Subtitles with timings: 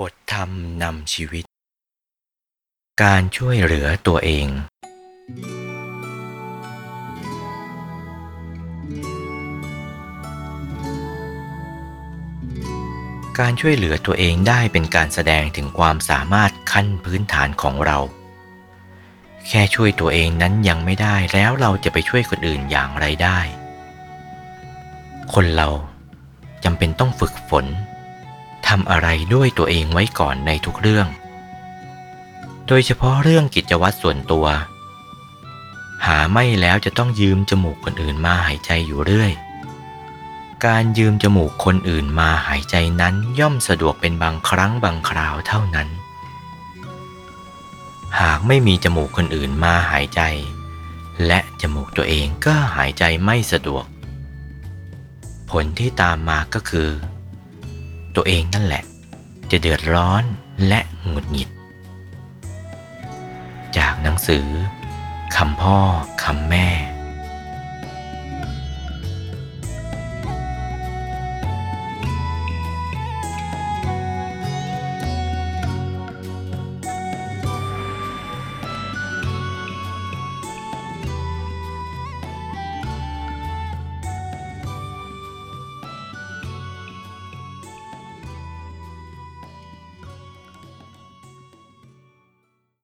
[0.00, 0.50] บทธรรม
[0.82, 1.44] นำชีวิต
[3.02, 4.46] การช่วยเหลือตัวเอง
[13.38, 17.98] การช่วยเหลือตัวเองได้เป็นการแสดงถึงความสามารถขั้นพื้นฐานของเรา
[19.48, 23.38] แค่ช่วยตัวเองนั้นยังไม่ได้แล้วเราจะไปช่วยคนอื่นอย่างไรได้
[25.34, 25.68] คนเรา
[26.64, 27.66] จำเป็นต้องฝึกฝน
[28.68, 31.08] ทำอะไรด้วยตัวเองไว้ก่อนในทุกเรื่อง
[32.66, 34.46] โดยเฉพาะเรื่องกิจวัตรส่วนตัว
[36.06, 39.32] หาไม่แล้วจะต้องยืมจมูกคนอื่นมาหายใจอยู่เรื่อย
[40.66, 45.88] การยืมจมูกคนอื่นมาหายใจนั้นย่อมสะดวกเป็นบางครั้งบางคราวเท่านั้น
[48.20, 50.22] หากไม่มีจมูกคนอื่นมาหายใจ
[51.26, 53.84] และจมูกตัวเองก็หายใจไม่สะดวก
[55.50, 56.88] ผลที่ตามมาก็คือ
[58.20, 58.82] ตัวเองนั่นแหละ
[59.50, 60.22] จะเดือดร้อน
[60.68, 61.50] และหงุดหงิด
[63.76, 64.46] จากหนังสือ
[65.36, 65.78] คำพ่อ
[66.22, 66.68] คำแม่